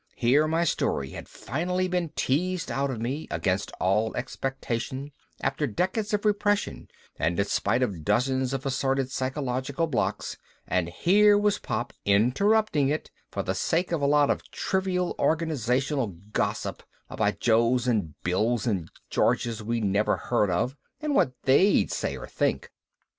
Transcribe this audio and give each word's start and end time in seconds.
Here 0.15 0.47
my 0.47 0.63
story 0.63 1.11
had 1.11 1.29
finally 1.29 1.87
been 1.87 2.09
teased 2.15 2.71
out 2.71 2.89
of 2.89 2.99
me, 2.99 3.27
against 3.29 3.71
all 3.79 4.15
expectation, 4.15 5.11
after 5.41 5.67
decades 5.67 6.11
of 6.11 6.25
repression 6.25 6.87
and 7.19 7.37
in 7.37 7.45
spite 7.45 7.83
of 7.83 8.03
dozens 8.03 8.51
of 8.51 8.65
assorted 8.65 9.11
psychological 9.11 9.85
blocks 9.85 10.37
and 10.65 10.89
here 10.89 11.37
was 11.37 11.59
Pop 11.59 11.93
interrupting 12.03 12.89
it 12.89 13.11
for 13.29 13.43
the 13.43 13.53
sake 13.53 13.91
of 13.91 14.01
a 14.01 14.07
lot 14.07 14.31
of 14.31 14.49
trivial 14.49 15.13
organizational 15.19 16.07
gossip 16.31 16.81
about 17.07 17.39
Joes 17.39 17.85
and 17.87 18.15
Bills 18.23 18.65
and 18.65 18.89
Georges 19.11 19.61
we'd 19.61 19.83
never 19.85 20.17
heard 20.17 20.49
of 20.49 20.75
and 20.99 21.13
what 21.13 21.33
they'd 21.43 21.91
say 21.91 22.17
or 22.17 22.25
think! 22.25 22.71